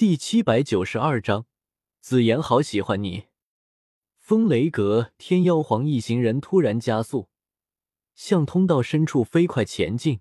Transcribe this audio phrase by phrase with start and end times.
[0.00, 1.44] 第七百九十二章，
[2.00, 3.26] 紫妍好喜欢你。
[4.18, 7.28] 风雷阁天妖皇一行人突然加速，
[8.14, 10.20] 向通道深处飞快前进，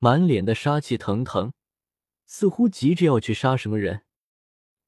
[0.00, 1.54] 满脸的杀气腾腾，
[2.26, 4.02] 似乎急着要去杀什么人。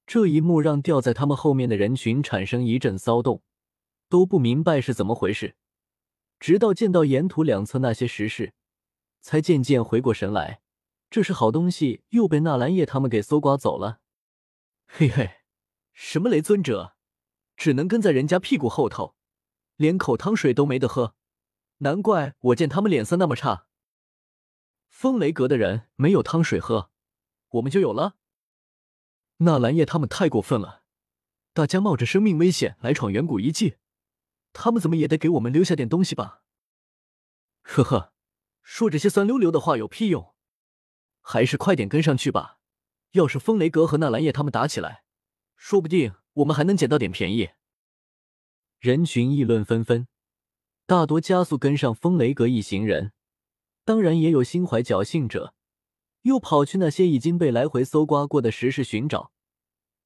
[0.06, 3.42] 这一幕让掉在他们后面的人群产生一阵骚动，
[4.10, 5.56] 都不明白是怎么回事。
[6.38, 8.52] 直到见到沿途两侧那些石室，
[9.22, 10.60] 才渐渐回过神来。
[11.08, 14.00] 这是好东西，又被纳兰叶他们给搜刮走了。
[14.86, 15.42] 嘿嘿，
[15.92, 16.96] 什么雷尊者，
[17.56, 19.16] 只能跟在人家屁股后头，
[19.76, 21.14] 连口汤水都没得喝，
[21.78, 23.66] 难怪我见他们脸色那么差。
[24.88, 26.90] 风雷阁的人没有汤水喝，
[27.48, 28.16] 我们就有了。
[29.38, 30.82] 纳兰叶他们太过分了，
[31.52, 33.76] 大家冒着生命危险来闯远古遗迹，
[34.52, 36.42] 他们怎么也得给我们留下点东西吧？
[37.62, 38.12] 呵呵，
[38.62, 40.34] 说这些酸溜溜的话有屁用？
[41.28, 42.60] 还是快点跟上去吧！
[43.10, 45.02] 要是风雷阁和纳兰叶他们打起来，
[45.56, 47.50] 说不定我们还能捡到点便宜。
[48.78, 50.06] 人群议论纷纷，
[50.86, 53.10] 大多加速跟上风雷阁一行人，
[53.84, 55.52] 当然也有心怀侥幸者，
[56.22, 59.32] 又跑去那些已经被来回搜刮过的石室寻找，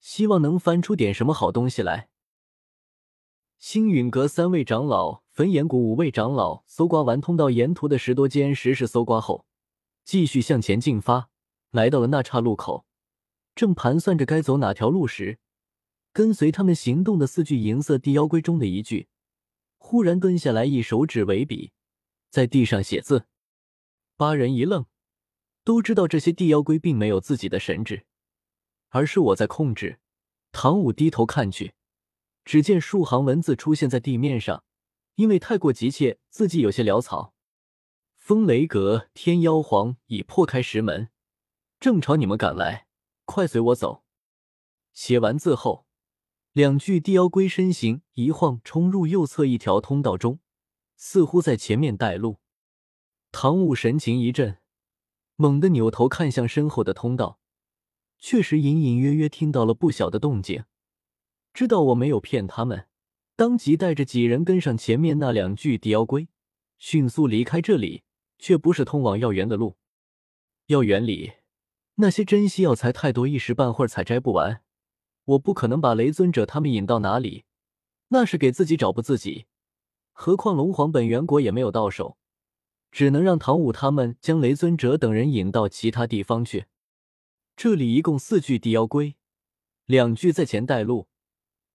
[0.01, 2.09] 希望能翻出点什么好东西来。
[3.59, 9.45] 星陨阁三位长老、焚炎谷五位长老搜刮完通道沿途的十多间石室搜刮后。
[10.05, 11.31] 继续向前进发，
[11.71, 12.85] 来到了那岔路口，
[13.55, 15.39] 正盘算着该走哪条路时，
[16.13, 19.09] 跟随他们行动的四具银色地妖龟中的一具，
[19.79, 21.73] 忽然蹲下来，一手指为笔，
[22.31, 23.27] 在地上写字。
[24.17, 24.87] 八人一愣，
[25.65, 28.05] 都知道这些地妖龟并没有自己的神智，
[28.89, 30.01] 而是我在控制。
[30.53, 31.75] 唐武低头看去，
[32.45, 34.65] 只见数行文字出现在地面上，
[35.15, 37.33] 因为太过急切，字迹有些潦草。
[38.31, 41.09] 风雷阁天妖皇已破开石门，
[41.81, 42.87] 正朝你们赶来，
[43.25, 44.05] 快随我走。
[44.93, 45.85] 写完字后，
[46.53, 50.39] 两具地妖龟身形一晃，冲入右侧一条通道中，
[50.95, 52.37] 似乎在前面带路。
[53.33, 54.59] 唐舞神情一震，
[55.35, 57.41] 猛地扭头看向身后的通道，
[58.21, 60.63] 确实隐隐约约听到了不小的动静，
[61.53, 62.87] 知道我没有骗他们，
[63.35, 66.29] 当即带着几人跟上前面那两具地妖龟，
[66.79, 68.05] 迅速离开这里。
[68.41, 69.77] 却不是通往药园的路。
[70.67, 71.35] 药园里
[71.97, 74.63] 那些珍稀药材太多，一时半会儿采摘不完。
[75.25, 77.45] 我不可能把雷尊者他们引到哪里，
[78.09, 79.47] 那是给自己找不自己。
[80.13, 82.17] 何况龙皇本源果也没有到手，
[82.91, 86.67] 只能让唐武他们将雷尊者等人引到其他地方去。
[87.57, 89.17] 这里一共四具地妖龟，
[89.85, 91.09] 两具在前带路，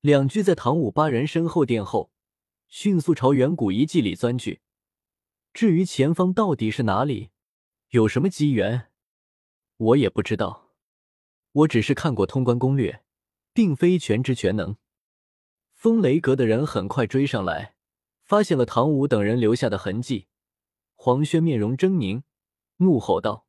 [0.02, 2.12] 两具在唐武八人身后殿后，
[2.68, 4.62] 迅速朝远古遗迹里钻去。
[5.56, 7.30] 至于前方到底是哪里，
[7.92, 8.92] 有什么机缘，
[9.78, 10.74] 我也不知道。
[11.54, 13.06] 我只是看过通关攻略，
[13.54, 14.76] 并非全知全能。
[15.72, 17.78] 风雷阁的人很快追上来，
[18.22, 20.28] 发现了唐武等人留下的痕迹。
[20.94, 22.24] 黄轩面容狰狞，
[22.80, 23.48] 怒吼道：“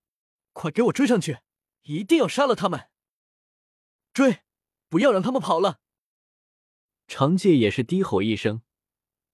[0.54, 1.38] 快给我追上去，
[1.82, 2.88] 一定要杀了他们！
[4.12, 4.42] 追，
[4.88, 5.80] 不要让他们跑了！”
[7.08, 8.62] 长介也是低吼一声，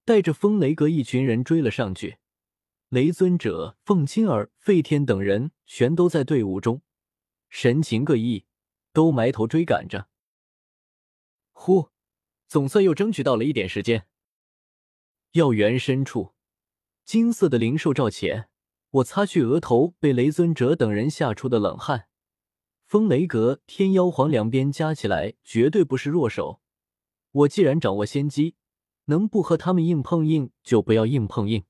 [0.06, 2.16] 带着风雷阁一群人追了上去。
[2.92, 6.82] 雷尊者、凤青儿、费天等人全都在队伍中，
[7.48, 8.44] 神情各异，
[8.92, 10.10] 都埋头追赶着。
[11.52, 11.88] 呼，
[12.46, 14.06] 总算又争取到了一点时间。
[15.30, 16.34] 药园深处，
[17.06, 18.50] 金色的灵兽罩前，
[18.90, 22.08] 我擦去额头被雷尊者等人吓出的冷汗。
[22.84, 26.60] 风雷阁、天妖皇两边加起来绝对不是弱手。
[27.30, 28.56] 我既然掌握先机，
[29.06, 31.64] 能不和他们硬碰硬就不要硬碰硬。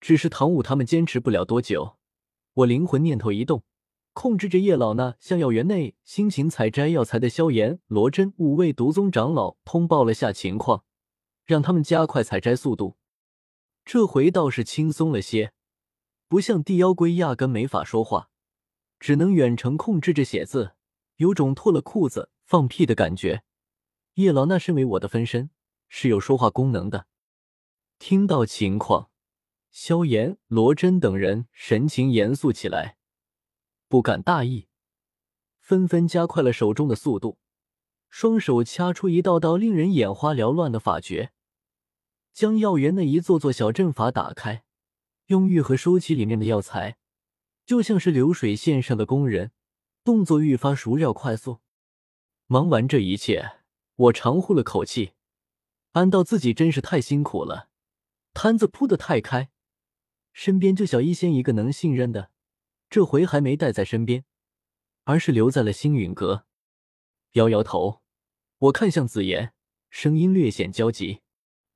[0.00, 1.96] 只是唐舞他们坚持不了多久，
[2.54, 3.64] 我灵魂念头一动，
[4.12, 10.84] 控制着叶老那向药园内辛勤采摘药材的萧炎、罗真五位毒宗长老通报了下情况，
[11.44, 12.96] 让他们加快采摘速度。
[13.84, 15.52] 这回倒是轻松了些，
[16.28, 18.30] 不像地妖龟压根没法说话，
[18.98, 20.72] 只能远程控制着写字，
[21.16, 23.42] 有种脱了裤子放屁的感觉。
[24.14, 25.50] 叶老那身为我的分身，
[25.88, 27.06] 是有说话功能的，
[27.98, 29.10] 听到情况。
[29.78, 32.96] 萧炎、罗真等人神情严肃起来，
[33.88, 34.68] 不敢大意，
[35.60, 37.38] 纷纷加快了手中的速度，
[38.08, 41.30] 双手掐出一道道令人眼花缭乱的法诀，
[42.32, 44.64] 将药园的一座座小阵法打开，
[45.26, 46.96] 用玉盒收起里面的药材，
[47.66, 49.52] 就像是流水线上的工人，
[50.02, 51.60] 动作愈发熟练快速。
[52.46, 53.58] 忙完这一切，
[53.96, 55.12] 我长呼了口气，
[55.92, 57.68] 暗道自己真是太辛苦了，
[58.32, 59.50] 摊子铺得太开。
[60.36, 62.30] 身边就小医仙一个能信任的，
[62.90, 64.26] 这回还没带在身边，
[65.04, 66.44] 而是留在了星陨阁。
[67.32, 68.02] 摇摇头，
[68.58, 69.54] 我看向紫妍，
[69.88, 71.22] 声音略显焦急：“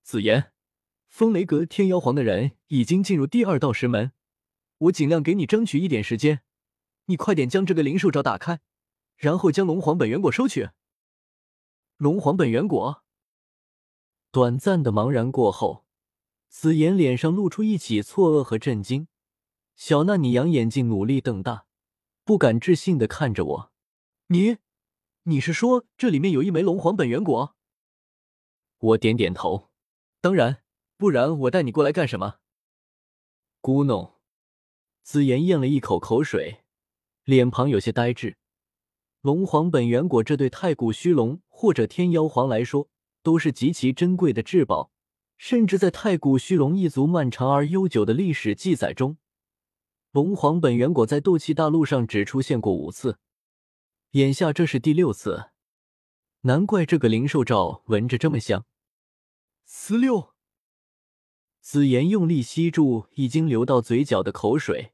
[0.04, 0.52] 紫妍，
[1.08, 4.12] 风雷阁天妖皇的人已经进入第二道石门，
[4.76, 6.42] 我尽量给你争取一点时间，
[7.06, 8.60] 你快点将这个灵兽罩打开，
[9.16, 10.68] 然后将龙皇本源果收取。”
[11.96, 13.02] 龙皇本源果。
[14.30, 15.86] 短暂的茫然过后，
[16.50, 19.06] 紫妍脸上露出一起错愕和震惊。
[19.76, 21.64] 小娜你扬眼睛，努力瞪大，
[22.24, 23.72] 不敢置信的看着我
[24.26, 24.56] ：“你，
[25.22, 27.54] 你是说这里面有一枚龙皇本源果？”
[28.78, 29.70] 我点点头
[30.20, 30.62] ：“当然，
[30.98, 32.40] 不然我带你过来干什么？”
[33.62, 34.14] 咕哝，
[35.04, 36.64] 紫妍咽了一口口水，
[37.22, 38.36] 脸庞有些呆滞。
[39.20, 42.88] 龙皇本源果，这对太古虚龙或者天妖皇来说
[43.22, 44.90] 都是极其珍贵的至宝，
[45.42, 49.16] 甚至在太古虚龙一族漫长而悠久的历史记载中，
[50.10, 53.18] 龙皇本源果在斗气大陆上只出现过五次，
[54.10, 55.46] 眼下这是第六次，
[56.42, 58.66] 难怪这个灵兽罩闻着这么香。
[59.64, 60.34] 四六，
[61.62, 64.92] 紫妍用力吸住已经流到嘴角的口水，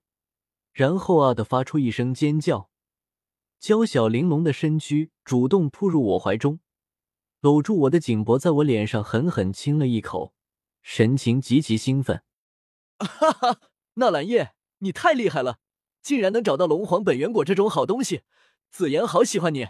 [0.72, 2.70] 然后啊的发出一声尖叫。
[3.58, 6.60] 娇小玲珑的身躯主动扑入我怀中，
[7.40, 10.34] 搂住我的颈脖，在我脸上狠狠亲了一口，
[10.88, 12.22] 神情极其兴奋。
[13.00, 13.60] 哈哈，
[13.94, 15.58] 纳兰叶，你太厉害了，
[16.00, 18.22] 竟然能找到龙皇本源果这种好东西，
[18.70, 19.66] 紫妍好喜欢你。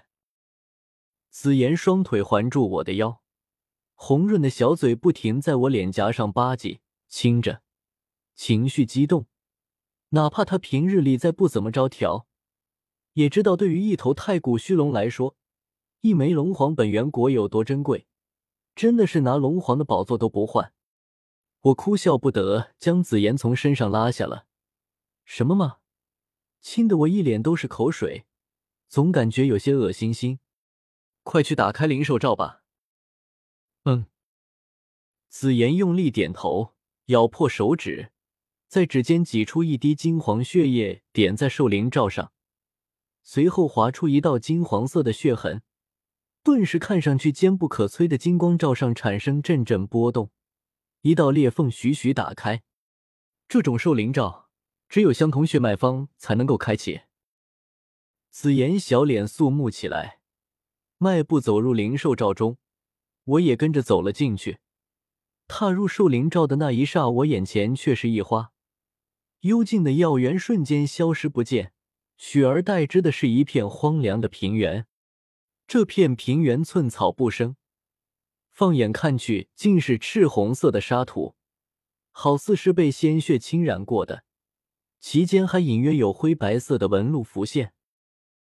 [1.31, 3.23] 紫妍双腿环住我的腰，
[3.95, 7.63] 红润的小嘴不停在我脸颊上吧唧亲着，
[8.35, 9.27] 情绪激动。
[10.11, 12.29] 哪怕她平日里再不怎么着调。
[13.15, 15.35] 也知道，对于一头太古虚龙来说，
[16.03, 18.07] 一枚龙皇本源果有多珍贵，
[18.75, 20.75] 真的是拿龙皇的宝座都不换。
[21.67, 24.47] 我哭笑不得，将紫妍从身上拉下了。
[25.25, 25.79] 什么吗？
[26.61, 28.25] 亲的我一脸都是口水，
[28.89, 30.39] 总感觉有些恶心心。
[31.25, 32.63] 快去打开灵兽罩吧。
[33.85, 34.07] 嗯。
[35.29, 36.75] 紫妍用力点头，
[37.07, 38.13] 咬破手指，
[38.69, 42.33] 在指尖挤出一滴金黄血液，点在兽灵罩上。
[43.25, 45.63] 随后划出一道金黄色的血痕，
[46.45, 50.31] 顿时看上去坚不可摧的金光罩上产生阵阵波动，
[51.07, 52.65] 一道裂缝徐徐打开。
[53.47, 54.49] 这种兽灵罩
[54.89, 57.03] 只有相同血脉方才能够开启。
[58.29, 60.19] 紫妍小脸肃穆起来，
[60.99, 62.59] 迈步走入灵兽罩中，
[63.23, 64.59] 我也跟着走了进去。
[65.47, 68.51] 踏入兽灵罩的那一刹，我眼前却是一花，
[69.43, 71.73] 幽静的药园瞬间消失不见。
[72.17, 74.89] 取而代之的是一片荒凉的平原，
[75.69, 77.55] 这片平原寸草不生，
[78.57, 81.35] 放眼看去竟是赤红色的沙土，
[82.11, 84.25] 好似是被鲜血侵染过的，
[84.99, 87.75] 其间还隐约有灰白色的纹路浮现。